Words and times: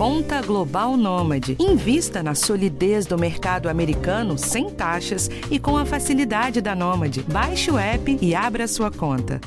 Conta 0.00 0.40
Global 0.40 0.96
Nômade. 0.96 1.58
Invista 1.60 2.22
na 2.22 2.34
solidez 2.34 3.04
do 3.04 3.18
mercado 3.18 3.68
americano 3.68 4.38
sem 4.38 4.70
taxas 4.70 5.28
e 5.50 5.58
com 5.58 5.76
a 5.76 5.84
facilidade 5.84 6.62
da 6.62 6.74
Nômade. 6.74 7.22
Baixe 7.24 7.70
o 7.70 7.76
app 7.76 8.18
e 8.18 8.34
abra 8.34 8.66
sua 8.66 8.90
conta. 8.90 9.38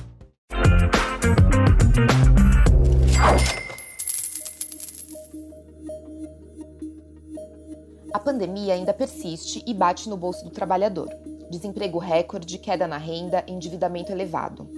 A 8.14 8.20
pandemia 8.20 8.76
ainda 8.76 8.94
persiste 8.94 9.64
e 9.66 9.74
bate 9.74 10.08
no 10.08 10.16
bolso 10.16 10.44
do 10.44 10.52
trabalhador. 10.52 11.10
Desemprego 11.50 11.98
recorde, 11.98 12.60
queda 12.60 12.88
na 12.88 12.98
renda, 13.00 13.44
endividamento 13.48 14.12
elevado. 14.12 14.70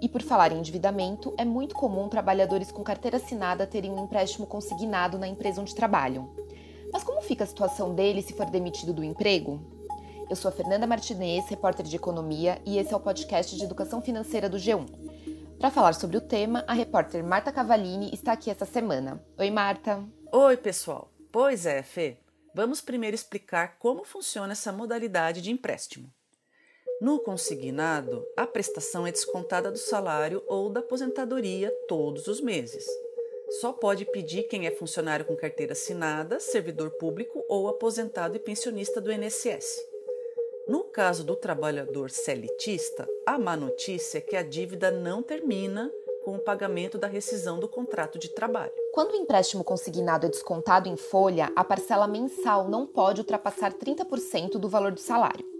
E 0.00 0.08
por 0.08 0.22
falar 0.22 0.52
em 0.52 0.58
endividamento, 0.58 1.34
é 1.36 1.44
muito 1.44 1.74
comum 1.74 2.08
trabalhadores 2.08 2.72
com 2.72 2.82
carteira 2.82 3.18
assinada 3.18 3.66
terem 3.66 3.90
um 3.90 4.04
empréstimo 4.04 4.46
consignado 4.46 5.18
na 5.18 5.28
empresa 5.28 5.60
onde 5.60 5.74
trabalham. 5.74 6.34
Mas 6.92 7.04
como 7.04 7.20
fica 7.22 7.44
a 7.44 7.46
situação 7.46 7.94
dele 7.94 8.22
se 8.22 8.32
for 8.32 8.46
demitido 8.46 8.92
do 8.92 9.04
emprego? 9.04 9.60
Eu 10.28 10.36
sou 10.36 10.48
a 10.48 10.52
Fernanda 10.52 10.86
Martinez, 10.86 11.48
repórter 11.48 11.84
de 11.84 11.96
economia, 11.96 12.60
e 12.64 12.78
esse 12.78 12.94
é 12.94 12.96
o 12.96 13.00
podcast 13.00 13.56
de 13.56 13.64
educação 13.64 14.00
financeira 14.00 14.48
do 14.48 14.56
G1. 14.56 14.86
Para 15.58 15.70
falar 15.70 15.92
sobre 15.92 16.16
o 16.16 16.20
tema, 16.20 16.64
a 16.66 16.72
repórter 16.72 17.22
Marta 17.22 17.52
Cavalini 17.52 18.10
está 18.14 18.32
aqui 18.32 18.50
essa 18.50 18.64
semana. 18.64 19.22
Oi, 19.36 19.50
Marta. 19.50 20.02
Oi, 20.32 20.56
pessoal. 20.56 21.12
Pois 21.30 21.66
é, 21.66 21.82
Fê. 21.82 22.16
Vamos 22.54 22.80
primeiro 22.80 23.14
explicar 23.14 23.76
como 23.78 24.04
funciona 24.04 24.52
essa 24.52 24.72
modalidade 24.72 25.42
de 25.42 25.50
empréstimo. 25.50 26.10
No 27.00 27.18
consignado, 27.18 28.26
a 28.36 28.46
prestação 28.46 29.06
é 29.06 29.10
descontada 29.10 29.72
do 29.72 29.78
salário 29.78 30.42
ou 30.46 30.68
da 30.68 30.80
aposentadoria 30.80 31.70
todos 31.88 32.26
os 32.26 32.42
meses. 32.42 32.86
Só 33.58 33.72
pode 33.72 34.04
pedir 34.04 34.42
quem 34.42 34.66
é 34.66 34.70
funcionário 34.70 35.24
com 35.24 35.34
carteira 35.34 35.72
assinada, 35.72 36.38
servidor 36.38 36.90
público 36.90 37.42
ou 37.48 37.68
aposentado 37.68 38.36
e 38.36 38.38
pensionista 38.38 39.00
do 39.00 39.10
INSS. 39.10 39.82
No 40.68 40.84
caso 40.84 41.24
do 41.24 41.34
trabalhador 41.34 42.10
celitista, 42.10 43.08
a 43.26 43.38
má 43.38 43.56
notícia 43.56 44.18
é 44.18 44.20
que 44.20 44.36
a 44.36 44.42
dívida 44.42 44.90
não 44.90 45.22
termina 45.22 45.90
com 46.22 46.36
o 46.36 46.38
pagamento 46.38 46.98
da 46.98 47.06
rescisão 47.06 47.58
do 47.58 47.66
contrato 47.66 48.18
de 48.18 48.28
trabalho. 48.28 48.72
Quando 48.92 49.12
o 49.12 49.16
empréstimo 49.16 49.64
consignado 49.64 50.26
é 50.26 50.28
descontado 50.28 50.86
em 50.86 50.96
folha, 50.96 51.50
a 51.56 51.64
parcela 51.64 52.06
mensal 52.06 52.68
não 52.68 52.86
pode 52.86 53.22
ultrapassar 53.22 53.72
30% 53.72 54.58
do 54.58 54.68
valor 54.68 54.92
do 54.92 55.00
salário. 55.00 55.59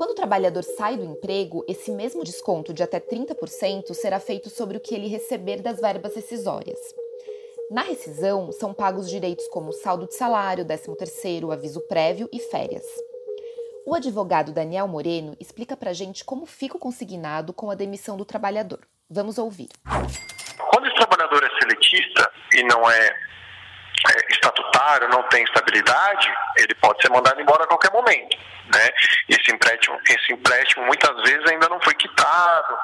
Quando 0.00 0.12
o 0.12 0.14
trabalhador 0.14 0.64
sai 0.64 0.96
do 0.96 1.04
emprego, 1.04 1.62
esse 1.68 1.90
mesmo 1.90 2.24
desconto 2.24 2.72
de 2.72 2.82
até 2.82 2.98
30% 2.98 3.92
será 3.92 4.18
feito 4.18 4.48
sobre 4.48 4.78
o 4.78 4.80
que 4.80 4.94
ele 4.94 5.08
receber 5.08 5.60
das 5.60 5.78
verbas 5.78 6.16
rescisórias. 6.16 6.78
Na 7.70 7.82
rescisão, 7.82 8.50
são 8.50 8.72
pagos 8.72 9.10
direitos 9.10 9.46
como 9.48 9.74
saldo 9.74 10.06
de 10.06 10.14
salário, 10.14 10.64
13º, 10.64 11.52
aviso 11.52 11.82
prévio 11.82 12.30
e 12.32 12.40
férias. 12.40 12.86
O 13.84 13.94
advogado 13.94 14.52
Daniel 14.52 14.88
Moreno 14.88 15.36
explica 15.38 15.76
pra 15.76 15.92
gente 15.92 16.24
como 16.24 16.46
fica 16.46 16.78
o 16.78 16.80
consignado 16.80 17.52
com 17.52 17.70
a 17.70 17.74
demissão 17.74 18.16
do 18.16 18.24
trabalhador. 18.24 18.80
Vamos 19.06 19.36
ouvir. 19.36 19.68
Quando 19.84 20.86
esse 20.86 20.96
trabalhador 20.96 21.44
é 21.44 21.60
seletista 21.60 22.32
e 22.54 22.62
não 22.62 22.90
é 22.90 23.16
estatutário, 24.30 25.08
não 25.08 25.22
tem 25.24 25.44
estabilidade, 25.44 26.32
ele 26.56 26.74
pode 26.74 27.00
ser 27.02 27.10
mandado 27.10 27.40
embora 27.40 27.64
a 27.64 27.66
qualquer 27.66 27.92
momento 27.92 28.36
né? 28.70 28.90
Esse 29.28 29.52
empréstimo, 29.52 29.98
esse 30.08 30.32
empréstimo 30.32 30.86
muitas 30.86 31.14
vezes 31.22 31.46
ainda 31.50 31.68
não 31.68 31.80
foi 31.80 31.94
quitado, 31.94 32.78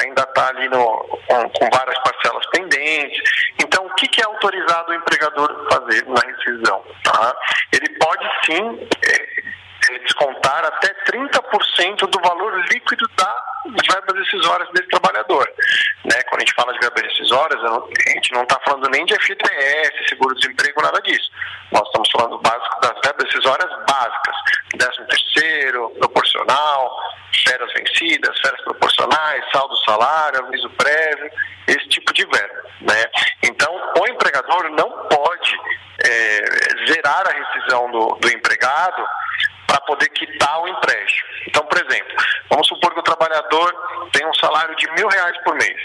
ainda 0.00 0.22
está 0.22 0.48
ali 0.48 0.68
no, 0.68 1.20
com, 1.26 1.50
com, 1.50 1.70
várias 1.70 1.98
parcelas 1.98 2.46
pendentes. 2.50 3.22
Então, 3.62 3.84
o 3.86 3.94
que, 3.94 4.06
que 4.08 4.20
é 4.20 4.24
autorizado 4.24 4.92
o 4.92 4.94
empregador 4.94 5.68
fazer 5.70 6.06
na 6.06 6.20
rescisão? 6.20 6.82
Tá? 7.04 7.36
Ele 7.72 7.88
pode 7.98 8.30
sim 8.46 8.88
é, 9.04 9.14
é 9.14 9.21
descontar 10.00 10.64
até 10.64 10.94
30% 11.10 12.08
do 12.08 12.20
valor 12.20 12.54
líquido 12.70 13.06
da 13.16 13.52
verbas 13.70 14.14
decisórias 14.14 14.68
desse 14.72 14.88
trabalhador. 14.88 15.48
Né? 16.04 16.22
Quando 16.28 16.42
a 16.42 16.44
gente 16.44 16.54
fala 16.54 16.72
de 16.72 16.80
verbas 16.80 17.02
decisórias, 17.02 17.60
a 17.64 18.10
gente 18.10 18.32
não 18.32 18.42
está 18.42 18.58
falando 18.64 18.88
nem 18.90 19.04
de 19.04 19.14
FGTS, 19.14 20.08
seguro-desemprego, 20.08 20.82
nada 20.82 21.00
disso. 21.02 21.30
Nós 21.70 21.86
estamos 21.86 22.10
falando 22.10 22.38
básico 22.38 22.80
das 22.80 22.98
verbas 23.04 23.26
decisórias 23.26 23.70
básicas, 23.86 24.36
13 24.78 25.06
terceiro, 25.06 25.90
proporcional, 25.98 26.98
férias 27.46 27.72
vencidas, 27.72 28.40
férias 28.40 28.62
proporcionais, 28.62 29.44
saldo 29.52 29.76
salário, 29.84 30.40
aviso 30.40 30.68
prévio, 30.70 31.30
esse 31.68 31.88
tipo 31.88 32.12
de 32.12 32.24
verba. 32.26 32.62
Né? 32.80 33.04
Então, 33.44 33.72
o 33.98 34.06
empregador 34.08 34.70
não 34.70 34.90
pode 35.08 35.56
é, 36.04 36.86
zerar 36.92 37.26
a 37.26 37.32
rescisão 37.32 37.90
do, 37.90 38.16
do 38.20 38.28
empregado 38.28 39.06
para 39.72 39.80
poder 39.86 40.08
quitar 40.10 40.60
o 40.60 40.68
empréstimo. 40.68 41.28
Então, 41.48 41.64
por 41.64 41.78
exemplo, 41.78 42.14
vamos 42.50 42.68
supor 42.68 42.92
que 42.92 43.00
o 43.00 43.02
trabalhador 43.02 43.74
tem 44.12 44.26
um 44.26 44.34
salário 44.34 44.76
de 44.76 44.86
mil 44.92 45.08
reais 45.08 45.36
por 45.44 45.54
mês 45.54 45.80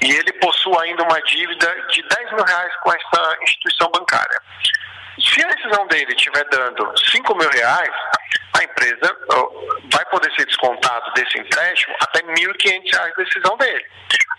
e 0.00 0.10
ele 0.10 0.32
possui 0.34 0.74
ainda 0.80 1.02
uma 1.02 1.20
dívida 1.22 1.66
de 1.90 2.02
10 2.02 2.32
mil 2.32 2.44
reais 2.44 2.74
com 2.76 2.90
essa 2.90 3.38
instituição 3.42 3.90
bancária. 3.90 4.40
Se 5.20 5.44
a 5.44 5.48
decisão 5.48 5.86
dele 5.88 6.14
estiver 6.14 6.44
dando 6.50 6.90
5 6.96 7.36
mil 7.36 7.50
reais, 7.50 7.90
a 8.58 8.64
empresa 8.64 9.16
vai 9.92 10.04
poder 10.06 10.32
ser 10.34 10.46
descontado 10.46 11.12
desse 11.14 11.38
empréstimo 11.38 11.94
até 12.00 12.20
1.500 12.22 12.92
reais 12.92 13.14
da 13.16 13.24
decisão 13.24 13.56
dele. 13.56 13.84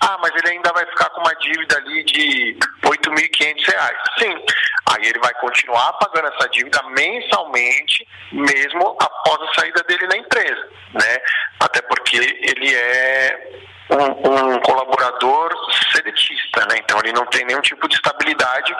Ah, 0.02 0.18
mas 0.22 0.32
ele 0.36 0.50
ainda 0.50 0.72
vai 0.74 0.86
ficar 0.86 1.10
com 1.10 1.22
uma 1.22 1.34
dívida 1.36 1.78
ali 1.78 2.04
de 2.04 2.58
8.500 2.84 3.68
reais. 3.68 3.98
Sim, 4.18 4.46
aí 4.92 5.06
ele 5.06 5.20
vai 5.20 5.34
continuar 5.36 5.94
pagando 5.94 6.34
essa 6.34 6.50
dívida 6.50 6.82
mensalmente, 6.90 8.08
mesmo 8.32 8.98
após 9.00 9.42
a 9.42 9.54
saída 9.56 9.84
dele 9.84 10.08
na 10.08 10.18
empresa, 10.18 10.70
né? 10.94 11.18
Até 11.60 11.82
porque 11.82 12.18
ele 12.18 12.76
é 12.76 13.64
um, 13.92 14.54
um 14.54 14.60
colaborador 14.62 15.50
seletista, 15.92 16.66
né? 16.70 16.78
Então 16.78 17.00
ele 17.00 17.14
não 17.14 17.26
tem 17.28 17.46
nenhum 17.46 17.62
tipo 17.62 17.88
de 17.88 17.96
estabilidade 17.96 18.74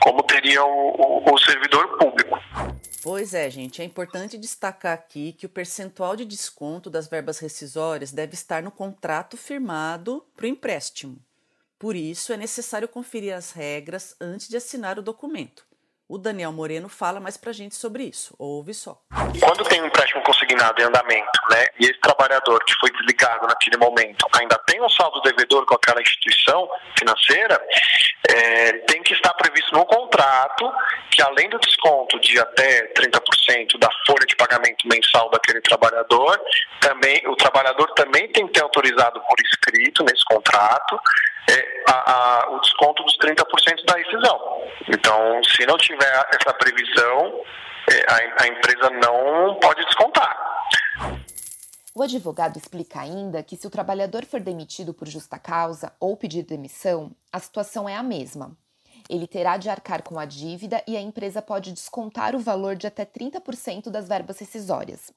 como 0.00 0.22
teria 0.24 0.64
o, 0.64 1.22
o, 1.26 1.34
o 1.34 1.38
servidor. 1.38 1.91
Pois 3.22 3.34
é, 3.34 3.48
gente, 3.48 3.80
é 3.80 3.84
importante 3.84 4.36
destacar 4.36 4.94
aqui 4.94 5.32
que 5.32 5.46
o 5.46 5.48
percentual 5.48 6.16
de 6.16 6.24
desconto 6.24 6.90
das 6.90 7.06
verbas 7.06 7.38
rescisórias 7.38 8.10
deve 8.10 8.34
estar 8.34 8.64
no 8.64 8.72
contrato 8.72 9.36
firmado 9.36 10.26
para 10.34 10.42
o 10.42 10.48
empréstimo. 10.48 11.24
Por 11.78 11.94
isso, 11.94 12.32
é 12.32 12.36
necessário 12.36 12.88
conferir 12.88 13.32
as 13.32 13.52
regras 13.52 14.16
antes 14.20 14.48
de 14.48 14.56
assinar 14.56 14.98
o 14.98 15.02
documento. 15.02 15.64
O 16.08 16.18
Daniel 16.18 16.52
Moreno 16.52 16.88
fala 16.88 17.20
mais 17.20 17.36
pra 17.36 17.52
gente 17.52 17.74
sobre 17.74 18.04
isso. 18.04 18.34
Ouve 18.38 18.74
só. 18.74 19.00
Quando 19.40 19.64
tem 19.64 19.80
um 19.80 19.86
empréstimo 19.86 20.22
consignado 20.22 20.80
em 20.80 20.84
andamento, 20.84 21.40
né, 21.50 21.66
e 21.80 21.84
esse 21.84 22.00
trabalhador 22.00 22.62
que 22.64 22.74
foi 22.80 22.90
desligado 22.90 23.46
naquele 23.46 23.76
momento 23.76 24.26
ainda 24.32 24.58
tem 24.66 24.82
um 24.82 24.88
saldo 24.90 25.20
devedor 25.22 25.64
com 25.64 25.74
aquela 25.74 26.02
instituição 26.02 26.68
financeira, 26.98 27.60
é, 28.28 28.72
tem 28.86 29.02
que 29.02 29.14
estar 29.14 29.32
previsto 29.34 29.72
no 29.74 29.86
contrato 29.86 30.70
que 31.10 31.22
além 31.22 31.48
do 31.48 31.58
desconto 31.58 32.18
de 32.20 32.38
até 32.38 32.92
30% 32.94 33.78
da 33.78 33.88
folha 34.06 34.26
de 34.26 34.34
pagamento 34.36 34.86
mensal 34.88 35.30
daquele 35.30 35.60
trabalhador, 35.60 36.40
também 36.80 37.22
o 37.26 37.36
trabalhador 37.36 37.92
também 37.94 38.28
tem 38.28 38.46
que 38.46 38.54
ter 38.54 38.62
autorizado 38.62 39.20
por 39.20 39.36
escrito 39.40 40.04
nesse 40.04 40.24
contrato 40.24 40.98
é, 41.50 41.82
a, 41.88 42.12
a, 42.12 42.50
o 42.52 42.60
desconto 42.60 43.02
dos 43.02 43.16
30% 43.18 43.84
da 43.86 43.96
rescisão. 43.96 44.40
Então, 44.88 45.42
se 45.44 45.66
não 45.66 45.76
tiver 45.76 46.28
essa 46.34 46.54
previsão, 46.54 47.42
é, 47.90 48.12
a, 48.12 48.44
a 48.44 48.46
empresa 48.48 48.90
não 48.90 49.58
pode 49.60 49.84
descontar. 49.84 50.36
O 51.94 52.02
advogado 52.02 52.56
explica 52.56 53.00
ainda 53.00 53.42
que 53.42 53.56
se 53.56 53.66
o 53.66 53.70
trabalhador 53.70 54.24
for 54.24 54.40
demitido 54.40 54.94
por 54.94 55.06
justa 55.06 55.38
causa 55.38 55.92
ou 56.00 56.16
pedir 56.16 56.42
demissão, 56.42 57.10
a 57.30 57.38
situação 57.38 57.86
é 57.86 57.96
a 57.96 58.02
mesma. 58.02 58.56
Ele 59.10 59.26
terá 59.26 59.58
de 59.58 59.68
arcar 59.68 60.02
com 60.02 60.18
a 60.18 60.24
dívida 60.24 60.82
e 60.86 60.96
a 60.96 61.00
empresa 61.00 61.42
pode 61.42 61.72
descontar 61.72 62.34
o 62.34 62.38
valor 62.38 62.76
de 62.76 62.86
até 62.86 63.04
30% 63.04 63.90
das 63.90 64.08
verbas 64.08 64.38
rescisórias. 64.38 65.12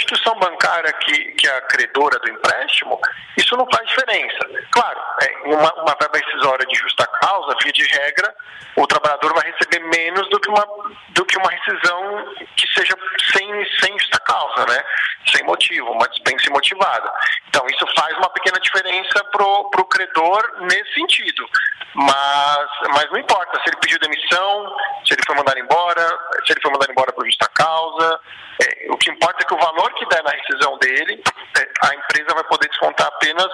Instituição 0.00 0.34
bancária 0.38 0.90
que, 0.94 1.12
que 1.32 1.46
é 1.46 1.56
a 1.56 1.60
credora 1.62 2.18
do 2.20 2.30
empréstimo, 2.30 2.98
isso 3.36 3.54
não 3.56 3.66
faz 3.70 3.86
diferença. 3.86 4.38
Claro, 4.70 4.98
é, 5.22 5.38
uma, 5.44 5.72
uma 5.74 5.96
verba 6.00 6.18
rescisória 6.18 6.66
de 6.66 6.74
justa 6.74 7.06
causa, 7.06 7.54
via 7.62 7.72
de 7.72 7.84
regra, 7.84 8.34
o 8.76 8.86
trabalhador 8.86 9.34
vai 9.34 9.50
receber 9.50 9.80
menos 9.80 10.28
do 10.30 10.40
que 10.40 10.48
uma, 10.48 10.66
do 11.10 11.24
que 11.26 11.36
uma 11.36 11.50
rescisão 11.50 12.34
que 12.56 12.66
seja 12.72 12.96
sem, 13.30 13.46
sem 13.78 13.98
justa 13.98 14.18
causa, 14.20 14.64
né? 14.66 14.82
sem 15.30 15.44
motivo, 15.44 15.90
uma 15.90 16.08
dispensa 16.08 16.50
motivada. 16.50 17.12
Então, 17.48 17.66
isso 17.66 17.84
faz 17.94 18.16
uma 18.16 18.30
pequena 18.30 18.58
diferença 18.58 19.22
para 19.24 19.44
o 19.44 19.84
credor 19.84 20.62
nesse 20.62 20.94
sentido. 20.94 21.46
Mas, 21.94 22.70
mas 22.94 23.10
não 23.10 23.18
importa 23.18 23.60
se 23.60 23.68
ele 23.68 23.76
pediu 23.80 23.98
demissão, 23.98 24.76
se 25.04 25.14
ele 25.14 25.22
foi 25.26 25.36
mandado 25.36 25.58
embora, 25.58 26.06
se 26.46 26.52
ele 26.52 26.60
foi 26.62 26.70
mandado 26.70 26.90
embora 26.90 27.12
por 27.12 27.24
justa 27.24 27.48
causa. 27.48 28.20
É, 28.62 28.92
o 28.92 28.96
que 28.96 29.10
importa 29.10 29.42
é 29.42 29.46
que 29.46 29.54
o 29.54 29.58
valor 29.58 29.92
que 29.94 30.06
der 30.06 30.22
na 30.22 30.30
rescisão 30.30 30.78
dele, 30.78 31.22
é, 31.58 31.68
a 31.86 31.94
empresa 31.94 32.34
vai 32.34 32.44
poder 32.44 32.68
descontar 32.68 33.06
apenas 33.08 33.48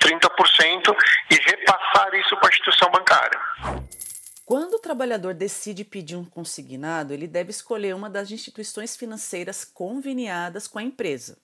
30% 0.00 0.96
e 1.30 1.34
repassar 1.34 2.14
isso 2.14 2.36
para 2.36 2.48
a 2.48 2.50
instituição 2.50 2.90
bancária. 2.90 3.38
Quando 4.44 4.74
o 4.74 4.78
trabalhador 4.78 5.34
decide 5.34 5.84
pedir 5.84 6.16
um 6.16 6.24
consignado, 6.24 7.12
ele 7.12 7.26
deve 7.26 7.50
escolher 7.50 7.94
uma 7.94 8.10
das 8.10 8.30
instituições 8.30 8.96
financeiras 8.96 9.64
conveniadas 9.64 10.66
com 10.66 10.78
a 10.78 10.82
empresa. 10.82 11.38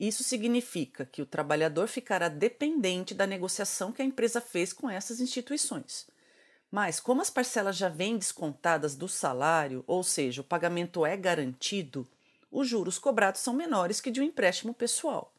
Isso 0.00 0.24
significa 0.24 1.04
que 1.04 1.20
o 1.20 1.26
trabalhador 1.26 1.86
ficará 1.86 2.30
dependente 2.30 3.12
da 3.12 3.26
negociação 3.26 3.92
que 3.92 4.00
a 4.00 4.04
empresa 4.04 4.40
fez 4.40 4.72
com 4.72 4.88
essas 4.88 5.20
instituições. 5.20 6.06
Mas, 6.70 6.98
como 6.98 7.20
as 7.20 7.28
parcelas 7.28 7.76
já 7.76 7.90
vêm 7.90 8.16
descontadas 8.16 8.96
do 8.96 9.06
salário, 9.06 9.84
ou 9.86 10.02
seja, 10.02 10.40
o 10.40 10.44
pagamento 10.44 11.04
é 11.04 11.18
garantido, 11.18 12.08
os 12.50 12.66
juros 12.66 12.98
cobrados 12.98 13.42
são 13.42 13.52
menores 13.52 14.00
que 14.00 14.10
de 14.10 14.22
um 14.22 14.24
empréstimo 14.24 14.72
pessoal. 14.72 15.34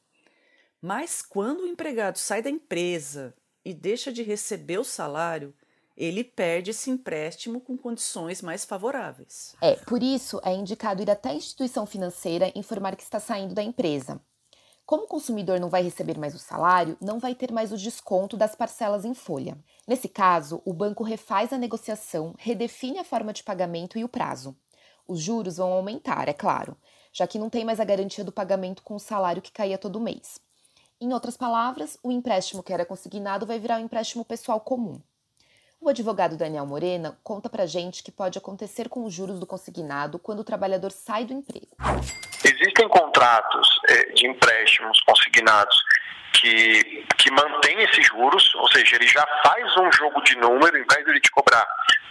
Mas, 0.80 1.24
quando 1.24 1.62
o 1.62 1.68
empregado 1.68 2.20
sai 2.20 2.44
da 2.44 2.50
empresa 2.50 3.34
e 3.66 3.74
deixa 3.74 4.12
de 4.12 4.22
receber 4.22 4.78
o 4.78 4.84
salário, 4.84 5.56
ele 5.98 6.24
perde 6.24 6.70
esse 6.70 6.92
empréstimo 6.92 7.62
com 7.62 7.76
condições 7.76 8.44
mais 8.44 8.64
favoráveis. 8.64 9.56
É, 9.60 9.76
por 9.76 10.04
isso 10.04 10.40
é 10.44 10.54
indicado 10.54 11.02
ir 11.02 11.10
até 11.10 11.30
a 11.30 11.36
instituição 11.36 11.88
financeira 11.88 12.52
informar 12.54 12.96
que 12.96 13.04
está 13.04 13.20
saindo 13.20 13.56
da 13.56 13.64
empresa. 13.64 14.22
Como 14.92 15.06
o 15.06 15.08
consumidor 15.08 15.58
não 15.58 15.70
vai 15.70 15.82
receber 15.82 16.20
mais 16.20 16.36
o 16.36 16.38
salário, 16.38 16.98
não 17.00 17.18
vai 17.18 17.34
ter 17.34 17.50
mais 17.50 17.72
o 17.72 17.78
desconto 17.78 18.36
das 18.36 18.56
parcelas 18.56 19.06
em 19.06 19.14
folha. 19.14 19.58
Nesse 19.88 20.10
caso, 20.10 20.62
o 20.66 20.74
banco 20.74 21.02
refaz 21.02 21.54
a 21.54 21.58
negociação, 21.58 22.36
redefine 22.38 23.00
a 23.00 23.06
forma 23.06 23.32
de 23.32 23.42
pagamento 23.42 23.98
e 23.98 24.04
o 24.04 24.10
prazo. 24.10 24.54
Os 25.08 25.22
juros 25.22 25.56
vão 25.56 25.72
aumentar, 25.72 26.28
é 26.28 26.34
claro, 26.34 26.76
já 27.14 27.26
que 27.26 27.40
não 27.40 27.50
tem 27.50 27.64
mais 27.64 27.80
a 27.80 27.86
garantia 27.86 28.22
do 28.26 28.34
pagamento 28.34 28.84
com 28.84 28.94
o 28.94 29.00
salário 29.00 29.42
que 29.42 29.54
caía 29.54 29.78
todo 29.78 29.98
mês. 29.98 30.42
Em 31.00 31.14
outras 31.14 31.38
palavras, 31.38 31.98
o 32.04 32.12
empréstimo 32.12 32.62
que 32.62 32.74
era 32.74 32.86
consignado 32.86 33.46
vai 33.46 33.60
virar 33.60 33.78
um 33.78 33.86
empréstimo 33.86 34.26
pessoal 34.26 34.60
comum. 34.60 35.00
O 35.80 35.88
advogado 35.88 36.36
Daniel 36.36 36.66
Morena 36.66 37.18
conta 37.24 37.50
pra 37.50 37.66
gente 37.66 38.04
que 38.04 38.12
pode 38.12 38.38
acontecer 38.38 38.90
com 38.90 39.06
os 39.06 39.14
juros 39.14 39.40
do 39.40 39.48
consignado 39.48 40.20
quando 40.20 40.42
o 40.42 40.44
trabalhador 40.44 40.92
sai 40.92 41.24
do 41.24 41.32
emprego. 41.32 41.78
Existem 42.44 42.88
contratos 42.88 43.80
eh, 43.90 44.14
de 44.14 44.28
empréstimos 44.28 45.00
consignados 45.02 45.84
que, 46.34 47.06
que 47.18 47.32
mantém 47.32 47.82
esses 47.84 48.06
juros, 48.08 48.56
ou 48.56 48.72
seja, 48.72 48.96
ele 48.96 49.08
já 49.08 49.26
faz 49.44 49.78
um 49.78 49.92
jogo 49.92 50.22
de 50.24 50.36
número, 50.38 50.78
em 50.78 50.86
vez 50.86 51.06
de 51.06 51.12
ele 51.12 51.20
te 51.20 51.30
cobrar 51.32 51.68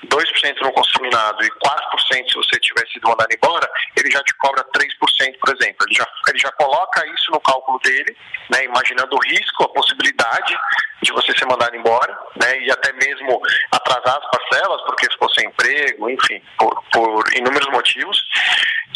2% 0.07 0.61
no 0.63 0.73
consignado 0.73 1.45
e 1.45 1.51
4% 1.51 2.29
se 2.29 2.35
você 2.35 2.59
tiver 2.61 2.87
sido 2.89 3.09
mandado 3.09 3.33
embora, 3.33 3.69
ele 3.97 4.11
já 4.11 4.23
te 4.23 4.35
cobra 4.35 4.65
3%, 4.65 5.39
por 5.39 5.55
exemplo. 5.55 5.87
Ele 5.87 5.95
já, 5.95 6.07
ele 6.29 6.39
já 6.39 6.53
coloca 6.53 7.07
isso 7.15 7.31
no 7.31 7.41
cálculo 7.41 7.79
dele, 7.81 8.17
né, 8.51 8.65
imaginando 8.65 9.15
o 9.15 9.23
risco, 9.29 9.65
a 9.65 9.69
possibilidade 9.69 10.57
de 11.03 11.13
você 11.13 11.33
ser 11.37 11.47
mandado 11.47 11.75
embora, 11.77 12.19
né, 12.37 12.61
e 12.61 12.71
até 12.71 12.93
mesmo 12.93 13.41
atrasar 13.73 14.19
as 14.19 14.31
parcelas, 14.31 14.83
porque 14.83 15.07
se 15.11 15.19
fosse 15.19 15.47
emprego, 15.47 16.11
enfim, 16.11 16.43
por, 16.59 16.83
por 16.93 17.25
inúmeros 17.35 17.69
motivos. 17.71 18.23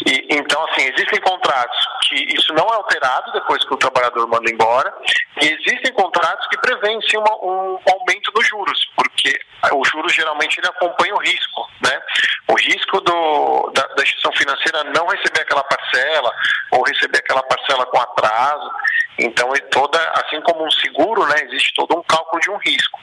E, 0.05 0.27
então, 0.29 0.63
assim, 0.65 0.91
existem 0.93 1.19
contratos 1.21 1.77
que 2.07 2.15
isso 2.35 2.53
não 2.53 2.67
é 2.67 2.75
alterado 2.75 3.31
depois 3.31 3.63
que 3.65 3.73
o 3.73 3.77
trabalhador 3.77 4.27
manda 4.27 4.51
embora, 4.51 4.93
e 5.41 5.45
existem 5.45 5.93
contratos 5.93 6.47
que 6.47 6.57
prevêem 6.57 6.99
sim 7.09 7.17
uma, 7.17 7.35
um 7.43 7.79
aumento 7.91 8.24
o 10.05 10.09
juros 10.09 10.13
geralmente 10.13 10.59
ele 10.59 10.67
acompanha 10.67 11.15
o 11.15 11.19
risco, 11.19 11.69
né? 11.81 12.01
O 12.47 12.55
risco 12.55 13.01
do, 13.01 13.71
da, 13.73 13.87
da 13.87 14.03
instituição 14.03 14.31
financeira 14.33 14.83
não 14.85 15.07
receber 15.07 15.41
aquela 15.41 15.63
parcela 15.63 16.31
ou 16.75 16.83
receber 16.83 17.19
aquela 17.19 17.43
parcela 17.43 17.85
com 17.85 17.99
atraso. 17.99 18.71
Então, 19.17 19.53
é 19.55 19.59
toda, 19.71 19.99
assim 20.11 20.41
como 20.41 20.65
um 20.65 20.71
seguro, 20.71 21.25
né, 21.27 21.35
existe 21.43 21.73
todo 21.73 21.97
um 21.97 22.03
cálculo 22.03 22.41
de 22.41 22.51
um 22.51 22.57
risco. 22.57 22.99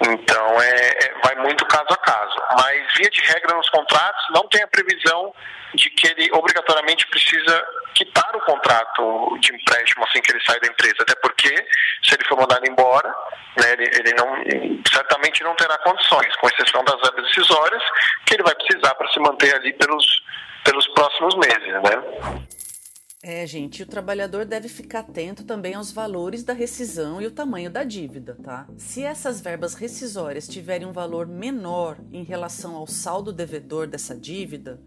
Então, 0.00 0.60
é, 0.60 0.88
é, 0.88 1.14
vai 1.22 1.34
muito 1.36 1.64
caso 1.66 1.86
a 1.88 1.96
caso. 1.96 2.36
Mas, 2.58 2.82
via 2.96 3.08
de 3.10 3.20
regra, 3.22 3.56
nos 3.56 3.68
contratos, 3.70 4.26
não 4.30 4.46
tem 4.48 4.62
a 4.62 4.66
previsão 4.66 5.32
de 5.74 5.90
que 5.90 6.06
ele 6.06 6.30
obrigatoriamente 6.32 7.06
precisa 7.08 7.66
quitar 7.94 8.36
o 8.36 8.40
contrato 8.40 9.38
de 9.40 9.54
empréstimo 9.54 10.04
assim 10.04 10.20
que 10.20 10.32
ele 10.32 10.44
sai 10.44 10.58
da 10.60 10.68
empresa. 10.68 10.96
Até 11.00 11.14
porque, 11.16 11.48
se 12.02 12.14
ele 12.14 12.24
for 12.28 12.38
mandado 12.38 12.68
embora, 12.68 13.08
né, 13.56 13.72
ele, 13.72 13.90
ele, 13.98 14.14
não, 14.14 14.82
certamente 14.92 15.42
não 15.42 15.54
terá 15.56 15.78
condições, 15.78 16.34
com 16.36 16.48
exceção 16.48 16.84
das 16.84 17.00
verbas 17.00 17.24
decisórias, 17.26 17.82
que 18.26 18.34
ele 18.34 18.42
vai 18.42 18.54
precisar 18.54 18.94
para 18.94 19.08
se 19.08 19.20
manter 19.20 19.54
ali 19.54 19.72
pelos, 19.74 20.22
pelos 20.64 20.86
próximos 20.88 21.34
meses. 21.36 21.72
Né? 21.82 22.54
É, 23.26 23.46
gente, 23.46 23.82
o 23.82 23.86
trabalhador 23.86 24.44
deve 24.44 24.68
ficar 24.68 24.98
atento 24.98 25.44
também 25.44 25.72
aos 25.72 25.90
valores 25.90 26.44
da 26.44 26.52
rescisão 26.52 27.22
e 27.22 27.26
o 27.26 27.30
tamanho 27.30 27.70
da 27.70 27.82
dívida, 27.82 28.36
tá? 28.42 28.68
Se 28.76 29.02
essas 29.02 29.40
verbas 29.40 29.72
rescisórias 29.72 30.46
tiverem 30.46 30.86
um 30.86 30.92
valor 30.92 31.26
menor 31.26 31.96
em 32.12 32.22
relação 32.22 32.74
ao 32.74 32.86
saldo 32.86 33.32
devedor 33.32 33.86
dessa 33.86 34.14
dívida, 34.14 34.78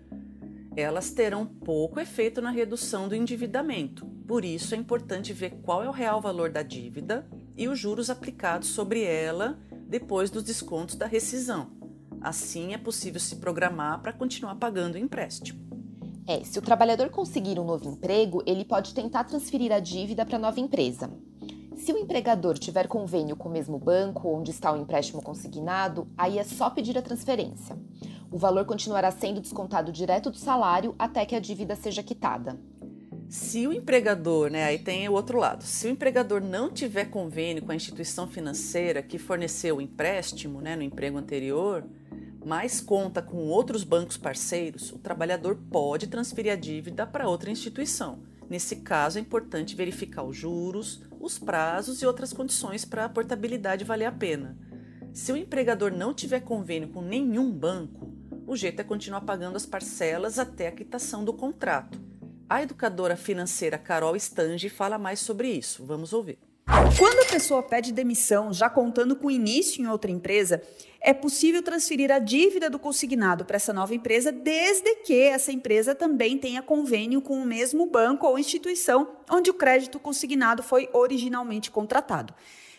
elas 0.75 1.09
terão 1.09 1.47
pouco 1.47 1.99
efeito 1.99 2.39
na 2.39 2.51
redução 2.51 3.07
do 3.07 3.15
endividamento. 3.15 4.05
Por 4.27 4.45
isso 4.45 4.75
é 4.75 4.77
importante 4.77 5.33
ver 5.33 5.57
qual 5.63 5.83
é 5.83 5.89
o 5.89 5.91
real 5.91 6.21
valor 6.21 6.51
da 6.51 6.61
dívida 6.61 7.27
e 7.57 7.67
os 7.67 7.79
juros 7.79 8.07
aplicados 8.07 8.69
sobre 8.69 9.01
ela 9.01 9.57
depois 9.87 10.29
dos 10.29 10.43
descontos 10.43 10.93
da 10.93 11.07
rescisão. 11.07 11.71
Assim 12.21 12.75
é 12.75 12.77
possível 12.77 13.19
se 13.19 13.37
programar 13.37 13.99
para 14.03 14.13
continuar 14.13 14.53
pagando 14.57 14.93
o 14.93 14.99
empréstimo. 14.99 15.66
É, 16.27 16.43
se 16.43 16.59
o 16.59 16.61
trabalhador 16.61 17.09
conseguir 17.09 17.57
um 17.57 17.63
novo 17.63 17.89
emprego, 17.89 18.43
ele 18.45 18.65
pode 18.65 18.93
tentar 18.93 19.23
transferir 19.23 19.71
a 19.71 19.79
dívida 19.79 20.25
para 20.25 20.35
a 20.35 20.39
nova 20.39 20.59
empresa. 20.59 21.09
Se 21.77 21.93
o 21.93 21.97
empregador 21.97 22.57
tiver 22.57 22.85
convênio 22.85 23.37
com 23.37 23.47
o 23.47 23.51
mesmo 23.51 23.79
banco 23.79 24.27
onde 24.27 24.51
está 24.51 24.73
o 24.73 24.77
empréstimo 24.77 25.21
consignado, 25.21 26.05
aí 26.17 26.37
é 26.37 26.43
só 26.43 26.69
pedir 26.69 26.97
a 26.97 27.01
transferência. 27.01 27.77
O 28.29 28.37
valor 28.37 28.65
continuará 28.65 29.09
sendo 29.09 29.39
descontado 29.39 29.89
direto 29.89 30.29
do 30.29 30.37
salário 30.37 30.93
até 30.99 31.25
que 31.25 31.33
a 31.33 31.39
dívida 31.39 31.77
seja 31.77 32.03
quitada. 32.03 32.59
Se 33.29 33.65
o 33.65 33.71
empregador, 33.71 34.49
né, 34.49 34.65
aí 34.65 34.79
tem 34.79 35.07
o 35.07 35.13
outro 35.13 35.37
lado, 35.37 35.63
se 35.63 35.87
o 35.87 35.89
empregador 35.89 36.41
não 36.41 36.69
tiver 36.69 37.05
convênio 37.05 37.63
com 37.63 37.71
a 37.71 37.75
instituição 37.75 38.27
financeira 38.27 39.01
que 39.01 39.17
forneceu 39.17 39.77
o 39.77 39.81
empréstimo, 39.81 40.59
né, 40.59 40.75
no 40.75 40.83
emprego 40.83 41.17
anterior, 41.17 41.85
mas 42.47 42.79
conta 42.79 43.21
com 43.21 43.49
outros 43.49 43.83
bancos 43.83 44.15
parceiros, 44.15 44.93
o 44.93 44.97
trabalhador 44.97 45.57
pode 45.69 46.07
transferir 46.07 46.53
a 46.53 46.55
dívida 46.55 47.05
para 47.05 47.27
outra 47.27 47.51
instituição. 47.51 48.23
Nesse 48.49 48.77
caso, 48.77 49.17
é 49.17 49.21
importante 49.21 49.75
verificar 49.75 50.23
os 50.23 50.37
juros, 50.37 51.01
os 51.19 51.37
prazos 51.37 52.01
e 52.01 52.05
outras 52.05 52.31
condições 52.31 52.85
para 52.85 53.03
a 53.03 53.09
portabilidade 53.09 53.83
valer 53.83 54.05
a 54.05 54.13
pena. 54.13 54.57
Se 55.11 55.29
o 55.33 55.35
empregador 55.35 55.91
não 55.91 56.13
tiver 56.13 56.39
convênio 56.39 56.87
com 56.87 57.01
nenhum 57.01 57.51
banco, 57.51 58.13
o 58.47 58.55
jeito 58.55 58.79
é 58.79 58.83
continuar 58.85 59.21
pagando 59.21 59.57
as 59.57 59.65
parcelas 59.65 60.39
até 60.39 60.69
a 60.69 60.71
quitação 60.71 61.25
do 61.25 61.33
contrato. 61.33 61.99
A 62.47 62.63
educadora 62.63 63.17
financeira 63.17 63.77
Carol 63.77 64.15
Stange 64.15 64.69
fala 64.69 64.97
mais 64.97 65.19
sobre 65.19 65.49
isso. 65.49 65.85
Vamos 65.85 66.13
ouvir. 66.13 66.46
Quando 66.67 67.21
a 67.21 67.31
pessoa 67.31 67.63
pede 67.63 67.93
demissão, 67.93 68.51
já 68.51 68.69
contando 68.69 69.15
com 69.15 69.31
início 69.31 69.81
em 69.81 69.87
outra 69.87 70.11
empresa, 70.11 70.61
é 70.99 71.13
possível 71.13 71.63
transferir 71.63 72.11
a 72.11 72.19
dívida 72.19 72.69
do 72.69 72.77
consignado 72.77 73.45
para 73.45 73.55
essa 73.55 73.71
nova 73.71 73.95
empresa, 73.95 74.33
desde 74.33 74.95
que 74.95 75.17
essa 75.17 75.51
empresa 75.51 75.95
também 75.95 76.37
tenha 76.37 76.61
convênio 76.61 77.21
com 77.21 77.41
o 77.41 77.45
mesmo 77.45 77.85
banco 77.85 78.27
ou 78.27 78.37
instituição 78.37 79.07
onde 79.29 79.49
o 79.49 79.53
crédito 79.53 79.97
consignado 79.97 80.61
foi 80.61 80.89
originalmente 80.91 81.71
contratado. 81.71 82.33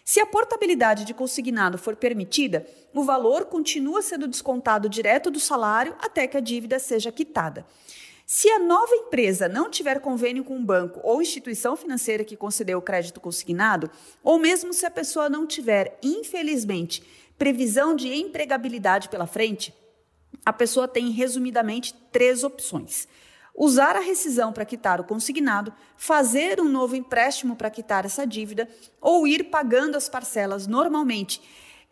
Se 0.04 0.20
a 0.20 0.26
portabilidade 0.26 1.04
de 1.04 1.14
consignado 1.14 1.78
for 1.78 1.96
permitida, 1.96 2.66
o 2.94 3.02
valor 3.02 3.46
continua 3.46 4.02
sendo 4.02 4.28
descontado 4.28 4.88
direto 4.88 5.30
do 5.30 5.40
salário 5.40 5.94
até 5.98 6.26
que 6.26 6.36
a 6.36 6.40
dívida 6.40 6.78
seja 6.78 7.12
quitada. 7.12 7.64
Se 8.30 8.46
a 8.50 8.58
nova 8.58 8.94
empresa 8.94 9.48
não 9.48 9.70
tiver 9.70 10.00
convênio 10.00 10.44
com 10.44 10.54
um 10.54 10.62
banco 10.62 11.00
ou 11.02 11.22
instituição 11.22 11.74
financeira 11.74 12.22
que 12.22 12.36
concedeu 12.36 12.76
o 12.76 12.82
crédito 12.82 13.22
consignado, 13.22 13.90
ou 14.22 14.38
mesmo 14.38 14.74
se 14.74 14.84
a 14.84 14.90
pessoa 14.90 15.30
não 15.30 15.46
tiver, 15.46 15.98
infelizmente, 16.02 17.02
previsão 17.38 17.96
de 17.96 18.12
empregabilidade 18.12 19.08
pela 19.08 19.26
frente, 19.26 19.72
a 20.44 20.52
pessoa 20.52 20.86
tem 20.86 21.08
resumidamente 21.10 21.94
três 22.12 22.44
opções: 22.44 23.08
usar 23.54 23.96
a 23.96 24.00
rescisão 24.00 24.52
para 24.52 24.66
quitar 24.66 25.00
o 25.00 25.04
consignado, 25.04 25.72
fazer 25.96 26.60
um 26.60 26.68
novo 26.68 26.94
empréstimo 26.94 27.56
para 27.56 27.70
quitar 27.70 28.04
essa 28.04 28.26
dívida 28.26 28.68
ou 29.00 29.26
ir 29.26 29.44
pagando 29.44 29.96
as 29.96 30.06
parcelas 30.06 30.66
normalmente 30.66 31.40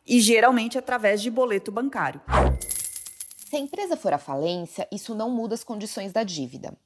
e 0.06 0.20
geralmente 0.20 0.76
através 0.76 1.22
de 1.22 1.30
boleto 1.30 1.72
bancário. 1.72 2.20
Se 3.56 3.60
a 3.60 3.64
empresa 3.64 3.96
for 3.96 4.12
à 4.12 4.18
falência, 4.18 4.86
isso 4.92 5.14
não 5.14 5.30
muda 5.30 5.54
as 5.54 5.64
condições 5.64 6.12
da 6.12 6.22
dívida. 6.22 6.76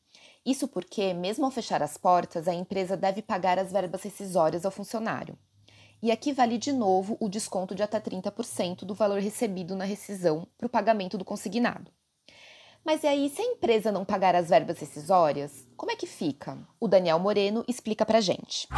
Isso 0.47 0.69
porque, 0.69 1.13
mesmo 1.13 1.45
ao 1.45 1.51
fechar 1.51 1.83
as 1.83 1.97
portas, 1.97 2.47
a 2.47 2.55
empresa 2.55 2.97
deve 2.97 3.23
pagar 3.23 3.59
as 3.59 3.73
verbas 3.73 4.05
rescisórias 4.05 4.65
ao 4.65 4.71
funcionário. 4.71 5.37
E 6.01 6.13
aqui 6.13 6.33
vale 6.33 6.59
de 6.59 6.73
novo 6.73 7.17
o 7.19 7.29
desconto 7.29 7.75
de 7.75 7.83
até 7.83 7.99
30% 7.99 8.85
do 8.85 8.95
valor 8.95 9.19
recebido 9.19 9.75
na 9.75 9.83
rescisão 9.83 10.47
para 10.57 10.67
o 10.67 10.71
pagamento 10.71 11.19
do 11.19 11.25
consignado. 11.25 11.91
Mas 12.85 13.03
e 13.03 13.09
aí, 13.09 13.29
se 13.31 13.43
a 13.43 13.47
empresa 13.47 13.91
não 13.91 14.05
pagar 14.05 14.37
as 14.37 14.49
verbas 14.49 14.79
rescisórias, 14.79 15.67
como 15.77 15.91
é 15.91 15.97
que 15.97 16.07
fica? 16.07 16.57
O 16.79 16.87
Daniel 16.87 17.19
Moreno 17.19 17.65
explica 17.67 18.07
para 18.07 18.21
gente. 18.21 18.69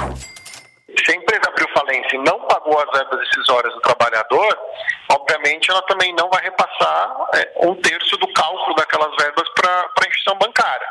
Se 1.93 1.99
a 1.99 2.01
empresa 2.01 2.01
abriu 2.01 2.01
falência, 2.01 2.03
falência 2.03 2.17
e 2.17 2.19
não 2.19 2.41
pagou 2.47 2.79
as 2.79 2.99
verbas 2.99 3.21
decisórias 3.29 3.75
do 3.75 3.81
trabalhador, 3.81 4.59
obviamente 5.11 5.71
ela 5.71 5.83
também 5.83 6.15
não 6.15 6.29
vai 6.31 6.43
repassar 6.43 7.17
é, 7.35 7.67
um 7.67 7.75
terço 7.77 8.17
do 8.17 8.33
cálculo 8.33 8.75
daquelas 8.77 9.15
verbas 9.17 9.49
para 9.55 9.71
a 9.71 10.09
instituição 10.09 10.39
bancária. 10.39 10.87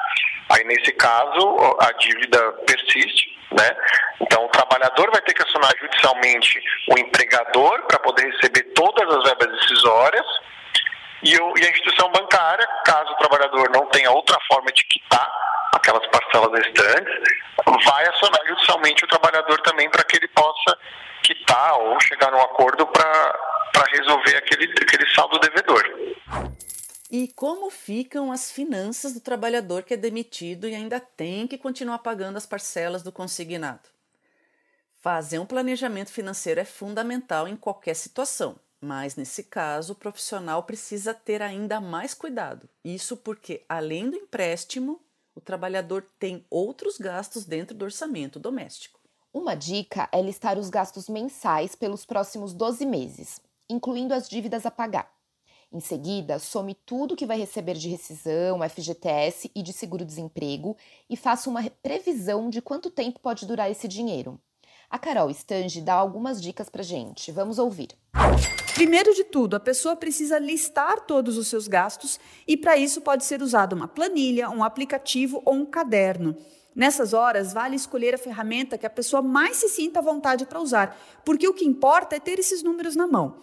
Aí, 0.50 0.64
nesse 0.66 0.92
caso, 0.94 1.78
a 1.80 1.92
dívida 1.94 2.52
persiste, 2.68 3.38
né? 3.52 3.76
Então, 4.22 4.46
o 4.46 4.50
trabalhador 4.50 5.10
vai 5.12 5.22
ter 5.22 5.34
que 5.34 5.44
acionar 5.44 5.72
judicialmente 5.80 6.62
o 6.90 7.00
empregador 7.00 7.82
para 7.84 8.00
poder 8.00 8.30
receber 8.32 8.64
todas 8.74 9.10
as 9.16 9.24
verbas 9.24 9.60
decisórias 9.60 10.26
e, 11.24 11.38
o, 11.38 11.58
e 11.58 11.66
a 11.66 11.70
instituição 11.70 12.12
bancária, 12.12 12.68
caso 12.86 13.12
o 13.12 13.18
trabalhador 13.18 13.70
não 13.74 13.86
tenha 13.88 14.12
outra 14.12 14.38
forma 14.48 14.72
de 14.72 14.84
quitar 14.86 15.51
aquelas 15.82 16.08
parcelas 16.08 16.52
restantes, 16.52 17.14
vai 17.86 18.08
acionar 18.08 18.48
judicialmente 18.48 19.04
o 19.04 19.08
trabalhador 19.08 19.60
também 19.62 19.90
para 19.90 20.04
que 20.04 20.18
ele 20.18 20.28
possa 20.30 20.78
quitar 21.24 21.80
ou 21.80 22.00
chegar 22.00 22.32
num 22.32 22.42
acordo 22.42 22.86
para 22.88 23.86
resolver 23.92 24.38
aquele, 24.38 24.72
aquele 24.72 25.10
saldo 25.14 25.40
devedor. 25.40 25.84
E 27.10 27.28
como 27.34 27.70
ficam 27.70 28.32
as 28.32 28.52
finanças 28.52 29.14
do 29.14 29.20
trabalhador 29.20 29.84
que 29.84 29.94
é 29.94 29.98
demitido 29.98 30.68
e 30.68 30.74
ainda 30.74 31.00
tem 31.00 31.46
que 31.46 31.58
continuar 31.58 32.00
pagando 32.00 32.38
as 32.38 32.46
parcelas 32.46 33.04
do 33.04 33.12
consignado? 33.12 33.90
Fazer 35.02 35.40
um 35.40 35.46
planejamento 35.46 36.12
financeiro 36.12 36.62
é 36.62 36.66
fundamental 36.66 37.48
em 37.48 37.58
qualquer 37.58 37.96
situação, 37.96 38.56
mas 38.80 39.16
nesse 39.16 39.44
caso 39.44 39.94
o 39.94 39.96
profissional 39.96 40.64
precisa 40.64 41.14
ter 41.14 41.42
ainda 41.42 41.82
mais 41.82 42.14
cuidado. 42.14 42.70
Isso 42.86 43.18
porque, 43.18 43.66
além 43.68 44.10
do 44.10 44.16
empréstimo, 44.16 45.02
o 45.42 45.46
trabalhador 45.46 46.06
tem 46.20 46.46
outros 46.50 46.98
gastos 46.98 47.46
dentro 47.46 47.76
do 47.76 47.84
orçamento 47.84 48.40
doméstico. 48.40 49.00
Uma 49.34 49.56
dica 49.56 50.08
é 50.12 50.22
listar 50.22 50.60
os 50.60 50.70
gastos 50.70 51.10
mensais 51.10 51.76
pelos 51.76 52.06
próximos 52.06 52.54
12 52.54 52.86
meses, 52.86 53.42
incluindo 53.68 54.14
as 54.14 54.30
dívidas 54.30 54.66
a 54.66 54.72
pagar. 54.72 55.12
Em 55.74 55.80
seguida, 55.80 56.38
some 56.38 56.76
tudo 56.86 57.16
que 57.16 57.26
vai 57.26 57.40
receber 57.40 57.76
de 57.76 57.90
rescisão, 57.90 58.60
FGTS 58.70 59.50
e 59.56 59.64
de 59.64 59.74
seguro-desemprego 59.74 60.78
e 61.10 61.16
faça 61.16 61.50
uma 61.50 61.68
previsão 61.82 62.50
de 62.50 62.62
quanto 62.62 62.92
tempo 62.92 63.20
pode 63.20 63.48
durar 63.48 63.72
esse 63.72 63.88
dinheiro. 63.88 64.40
A 64.92 65.00
Carol 65.00 65.30
Stange 65.30 65.80
dá 65.80 65.94
algumas 65.94 66.42
dicas 66.42 66.68
para 66.68 66.84
gente. 66.84 67.32
Vamos 67.32 67.58
ouvir. 67.58 67.92
Primeiro 68.74 69.14
de 69.14 69.24
tudo, 69.24 69.56
a 69.56 69.60
pessoa 69.60 69.96
precisa 69.96 70.38
listar 70.38 71.06
todos 71.06 71.38
os 71.38 71.48
seus 71.48 71.66
gastos 71.66 72.20
e 72.46 72.58
para 72.58 72.76
isso 72.76 73.00
pode 73.00 73.24
ser 73.24 73.42
usada 73.42 73.74
uma 73.74 73.88
planilha, 73.88 74.50
um 74.50 74.62
aplicativo 74.62 75.42
ou 75.46 75.54
um 75.54 75.66
caderno. 75.66 76.36
Nessas 76.76 77.14
horas, 77.14 77.54
vale 77.54 77.78
escolher 77.78 78.16
a 78.16 78.18
ferramenta 78.18 78.78
que 78.78 78.86
a 78.86 78.90
pessoa 78.90 79.22
mais 79.22 79.56
se 79.58 79.70
sinta 79.70 80.00
à 80.00 80.02
vontade 80.02 80.46
para 80.46 80.60
usar, 80.60 81.00
porque 81.24 81.48
o 81.48 81.54
que 81.54 81.64
importa 81.64 82.18
é 82.18 82.20
ter 82.20 82.38
esses 82.38 82.62
números 82.62 82.94
na 82.94 83.08
mão. 83.08 83.38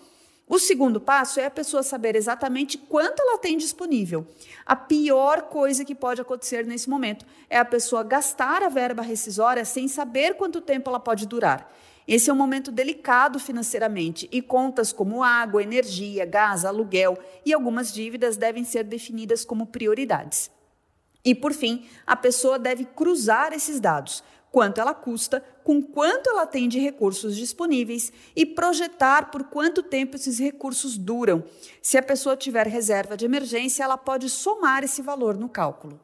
O 0.48 0.58
segundo 0.58 0.98
passo 0.98 1.38
é 1.38 1.44
a 1.44 1.50
pessoa 1.50 1.82
saber 1.82 2.16
exatamente 2.16 2.78
quanto 2.78 3.20
ela 3.20 3.36
tem 3.36 3.58
disponível. 3.58 4.26
A 4.64 4.74
pior 4.74 5.42
coisa 5.42 5.84
que 5.84 5.94
pode 5.94 6.22
acontecer 6.22 6.64
nesse 6.64 6.88
momento 6.88 7.26
é 7.50 7.58
a 7.58 7.64
pessoa 7.66 8.02
gastar 8.02 8.62
a 8.62 8.70
verba 8.70 9.02
rescisória 9.02 9.64
sem 9.66 9.86
saber 9.86 10.34
quanto 10.34 10.62
tempo 10.62 10.88
ela 10.88 10.98
pode 10.98 11.26
durar. 11.26 11.70
Esse 12.06 12.30
é 12.30 12.32
um 12.32 12.36
momento 12.36 12.72
delicado 12.72 13.38
financeiramente 13.38 14.26
e 14.32 14.40
contas 14.40 14.90
como 14.90 15.22
água, 15.22 15.62
energia, 15.62 16.24
gás, 16.24 16.64
aluguel 16.64 17.18
e 17.44 17.52
algumas 17.52 17.92
dívidas 17.92 18.38
devem 18.38 18.64
ser 18.64 18.84
definidas 18.84 19.44
como 19.44 19.66
prioridades. 19.66 20.50
E, 21.22 21.34
por 21.34 21.52
fim, 21.52 21.86
a 22.06 22.16
pessoa 22.16 22.58
deve 22.58 22.86
cruzar 22.86 23.52
esses 23.52 23.80
dados 23.80 24.24
quanto 24.50 24.80
ela 24.80 24.94
custa, 24.94 25.42
com 25.62 25.82
quanto 25.82 26.30
ela 26.30 26.46
tem 26.46 26.68
de 26.68 26.78
recursos 26.78 27.36
disponíveis 27.36 28.12
e 28.34 28.46
projetar 28.46 29.30
por 29.30 29.44
quanto 29.44 29.82
tempo 29.82 30.16
esses 30.16 30.38
recursos 30.38 30.96
duram. 30.96 31.44
Se 31.82 31.98
a 31.98 32.02
pessoa 32.02 32.36
tiver 32.36 32.66
reserva 32.66 33.16
de 33.16 33.24
emergência, 33.24 33.84
ela 33.84 33.98
pode 33.98 34.28
somar 34.28 34.84
esse 34.84 35.02
valor 35.02 35.36
no 35.36 35.48
cálculo. 35.48 36.00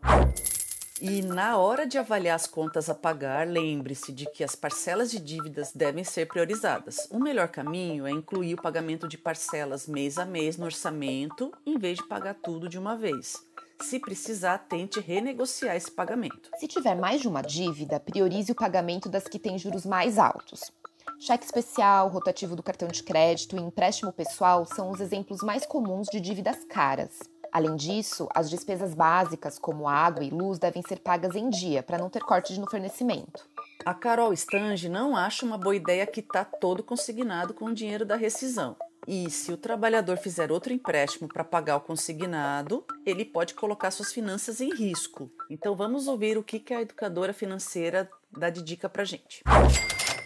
E 1.00 1.22
na 1.22 1.58
hora 1.58 1.86
de 1.86 1.98
avaliar 1.98 2.36
as 2.36 2.46
contas 2.46 2.88
a 2.88 2.94
pagar, 2.94 3.46
lembre-se 3.48 4.12
de 4.12 4.26
que 4.30 4.44
as 4.44 4.54
parcelas 4.54 5.10
de 5.10 5.18
dívidas 5.18 5.72
devem 5.74 6.04
ser 6.04 6.26
priorizadas. 6.26 7.08
O 7.10 7.18
melhor 7.18 7.48
caminho 7.48 8.06
é 8.06 8.10
incluir 8.10 8.54
o 8.54 8.62
pagamento 8.62 9.08
de 9.08 9.18
parcelas 9.18 9.88
mês 9.88 10.18
a 10.18 10.24
mês 10.24 10.56
no 10.56 10.64
orçamento, 10.66 11.52
em 11.66 11.76
vez 11.76 11.98
de 11.98 12.06
pagar 12.06 12.34
tudo 12.34 12.68
de 12.68 12.78
uma 12.78 12.96
vez. 12.96 13.44
Se 13.80 13.98
precisar, 13.98 14.58
tente 14.58 15.00
renegociar 15.00 15.76
esse 15.76 15.90
pagamento. 15.90 16.50
Se 16.58 16.66
tiver 16.66 16.94
mais 16.94 17.20
de 17.20 17.28
uma 17.28 17.42
dívida, 17.42 18.00
priorize 18.00 18.50
o 18.50 18.54
pagamento 18.54 19.08
das 19.08 19.24
que 19.24 19.38
têm 19.38 19.58
juros 19.58 19.84
mais 19.84 20.18
altos. 20.18 20.72
Cheque 21.18 21.44
especial, 21.44 22.08
rotativo 22.08 22.56
do 22.56 22.62
cartão 22.62 22.88
de 22.88 23.02
crédito 23.02 23.56
e 23.56 23.60
empréstimo 23.60 24.12
pessoal 24.12 24.66
são 24.66 24.90
os 24.90 25.00
exemplos 25.00 25.42
mais 25.42 25.64
comuns 25.66 26.08
de 26.10 26.20
dívidas 26.20 26.64
caras. 26.64 27.18
Além 27.52 27.76
disso, 27.76 28.28
as 28.34 28.50
despesas 28.50 28.94
básicas, 28.94 29.58
como 29.60 29.88
água 29.88 30.24
e 30.24 30.30
luz, 30.30 30.58
devem 30.58 30.82
ser 30.82 30.98
pagas 30.98 31.36
em 31.36 31.48
dia, 31.48 31.84
para 31.84 31.98
não 31.98 32.10
ter 32.10 32.20
cortes 32.20 32.58
no 32.58 32.68
fornecimento. 32.68 33.48
A 33.86 33.94
Carol 33.94 34.32
Stange 34.32 34.88
não 34.88 35.16
acha 35.16 35.46
uma 35.46 35.56
boa 35.56 35.76
ideia 35.76 36.04
quitar 36.04 36.50
todo 36.60 36.82
consignado 36.82 37.54
com 37.54 37.66
o 37.66 37.74
dinheiro 37.74 38.04
da 38.04 38.16
rescisão. 38.16 38.76
E 39.06 39.30
se 39.30 39.52
o 39.52 39.56
trabalhador 39.56 40.16
fizer 40.16 40.50
outro 40.50 40.72
empréstimo 40.72 41.28
para 41.28 41.44
pagar 41.44 41.76
o 41.76 41.80
consignado, 41.80 42.84
ele 43.04 43.24
pode 43.24 43.54
colocar 43.54 43.90
suas 43.90 44.12
finanças 44.12 44.60
em 44.60 44.74
risco. 44.74 45.30
Então 45.50 45.76
vamos 45.76 46.08
ouvir 46.08 46.38
o 46.38 46.42
que 46.42 46.72
a 46.72 46.80
educadora 46.80 47.32
financeira 47.32 48.10
dá 48.30 48.48
de 48.48 48.62
dica 48.62 48.88
para 48.88 49.04
gente. 49.04 49.42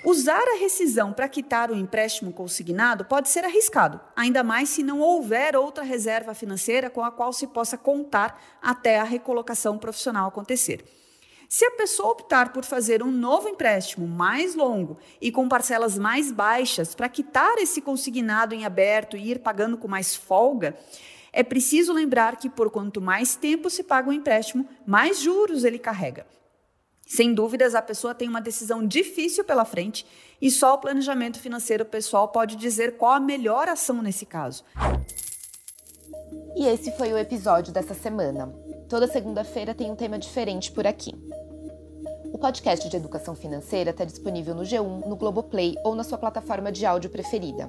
Usar 0.05 0.43
a 0.43 0.59
rescisão 0.59 1.13
para 1.13 1.29
quitar 1.29 1.73
o 1.73 1.77
empréstimo 1.77 2.33
consignado 2.33 3.05
pode 3.05 3.29
ser 3.29 3.45
arriscado, 3.45 4.01
ainda 4.15 4.45
mais 4.45 4.69
se 4.69 4.83
não 4.83 5.01
houver 5.01 5.57
outra 5.57 5.83
reserva 5.83 6.35
financeira 6.35 6.89
com 6.89 7.03
a 7.03 7.11
qual 7.11 7.33
se 7.33 7.49
possa 7.49 7.77
contar 7.77 8.41
até 8.63 9.01
a 9.01 9.05
recolocação 9.05 9.77
profissional 9.77 10.29
acontecer. 10.29 10.85
Se 11.49 11.65
a 11.65 11.71
pessoa 11.71 12.11
optar 12.11 12.53
por 12.53 12.63
fazer 12.63 13.03
um 13.03 13.11
novo 13.11 13.49
empréstimo 13.49 14.07
mais 14.07 14.55
longo 14.55 14.99
e 15.19 15.33
com 15.33 15.49
parcelas 15.49 15.97
mais 15.97 16.31
baixas 16.31 16.95
para 16.95 17.09
quitar 17.09 17.57
esse 17.57 17.81
consignado 17.81 18.55
em 18.55 18.67
aberto 18.67 19.17
e 19.17 19.31
ir 19.31 19.39
pagando 19.39 19.79
com 19.79 19.89
mais 19.89 20.15
folga, 20.15 20.77
é 21.33 21.43
preciso 21.43 21.95
lembrar 21.95 22.37
que 22.37 22.51
por 22.51 22.71
quanto 22.71 23.01
mais 23.01 23.35
tempo 23.35 23.71
se 23.71 23.83
paga 23.83 24.11
o 24.11 24.13
empréstimo, 24.13 24.69
mais 24.87 25.21
juros 25.21 25.65
ele 25.65 25.79
carrega. 25.79 26.27
Sem 27.07 27.33
dúvidas, 27.33 27.75
a 27.75 27.81
pessoa 27.81 28.15
tem 28.15 28.29
uma 28.29 28.43
decisão 28.43 28.87
difícil 28.87 29.43
pela 29.43 29.65
frente 29.65 30.05
e 30.43 30.51
só 30.51 30.75
o 30.75 30.79
planejamento 30.79 31.41
financeiro 31.41 31.87
pessoal 31.87 32.29
pode 32.29 32.57
dizer 32.57 32.99
qual 32.99 33.13
a 33.13 33.21
melhor 33.21 33.71
ação 33.71 34.03
nesse 34.03 34.27
caso. 34.27 34.63
E 36.55 36.67
esse 36.67 36.93
foi 36.93 37.11
o 37.11 37.19
episódio 37.19 37.73
dessa 37.73 37.95
semana. 37.95 38.55
Toda 38.89 39.07
segunda-feira 39.07 39.75
tem 39.75 39.91
um 39.91 39.97
tema 39.97 40.19
diferente 40.19 40.71
por 40.71 40.87
aqui. 40.87 41.15
O 42.39 42.41
podcast 42.41 42.89
de 42.89 42.97
educação 42.97 43.35
financeira 43.35 43.91
está 43.91 44.05
disponível 44.05 44.55
no 44.55 44.63
G1, 44.63 45.07
no 45.09 45.17
Globoplay 45.17 45.75
ou 45.83 45.97
na 45.97 46.05
sua 46.05 46.17
plataforma 46.17 46.71
de 46.71 46.87
áudio 46.87 47.11
preferida. 47.11 47.69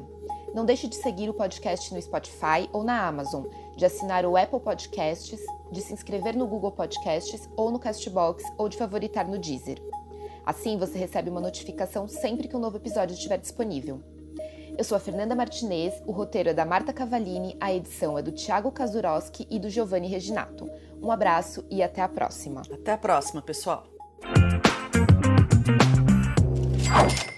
Não 0.54 0.64
deixe 0.64 0.88
de 0.88 0.96
seguir 0.96 1.28
o 1.28 1.34
podcast 1.34 1.92
no 1.92 2.00
Spotify 2.00 2.70
ou 2.72 2.84
na 2.84 3.08
Amazon, 3.08 3.46
de 3.76 3.84
assinar 3.84 4.28
o 4.28 4.38
Apple 4.38 4.60
Podcasts, 4.60 5.40
de 5.72 5.82
se 5.82 5.92
inscrever 5.92 6.38
no 6.38 6.46
Google 6.46 6.72
Podcasts 6.72 7.50
ou 7.58 7.72
no 7.72 7.80
Castbox 7.80 8.44
ou 8.60 8.70
de 8.70 8.78
favoritar 8.78 9.28
no 9.28 9.40
Deezer. 9.40 9.82
Assim 10.46 10.78
você 10.78 11.00
recebe 11.00 11.32
uma 11.32 11.42
notificação 11.42 12.08
sempre 12.08 12.48
que 12.48 12.56
um 12.56 12.60
novo 12.60 12.78
episódio 12.78 13.16
estiver 13.16 13.40
disponível. 13.40 14.04
Eu 14.78 14.84
sou 14.84 14.96
a 14.96 15.00
Fernanda 15.00 15.34
Martinez, 15.34 15.96
o 16.06 16.12
roteiro 16.12 16.50
é 16.50 16.54
da 16.54 16.64
Marta 16.64 16.94
Cavalini, 16.94 17.58
a 17.60 17.74
edição 17.74 18.20
é 18.20 18.22
do 18.22 18.32
Thiago 18.32 18.72
Kazuroski 18.72 19.48
e 19.50 19.58
do 19.58 19.68
Giovanni 19.68 20.08
Reginato. 20.08 20.70
Um 21.02 21.12
abraço 21.12 21.66
e 21.72 21.82
até 21.82 22.04
a 22.04 22.08
próxima. 22.08 22.62
Até 22.72 22.92
a 22.92 22.98
próxima, 23.00 23.42
pessoal. 23.42 23.99
Ow. 26.92 27.29